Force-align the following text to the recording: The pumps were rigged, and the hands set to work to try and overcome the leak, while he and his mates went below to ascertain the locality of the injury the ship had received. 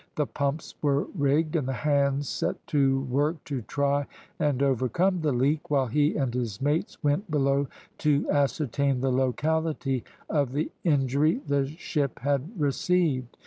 The 0.15 0.25
pumps 0.25 0.73
were 0.81 1.03
rigged, 1.15 1.55
and 1.55 1.67
the 1.67 1.73
hands 1.73 2.27
set 2.27 2.65
to 2.73 3.01
work 3.01 3.43
to 3.43 3.61
try 3.61 4.07
and 4.39 4.63
overcome 4.63 5.21
the 5.21 5.31
leak, 5.31 5.69
while 5.69 5.85
he 5.85 6.15
and 6.15 6.33
his 6.33 6.59
mates 6.59 7.03
went 7.03 7.29
below 7.29 7.67
to 7.99 8.27
ascertain 8.31 9.01
the 9.01 9.11
locality 9.11 10.03
of 10.27 10.53
the 10.53 10.71
injury 10.83 11.43
the 11.45 11.67
ship 11.67 12.17
had 12.21 12.49
received. 12.59 13.37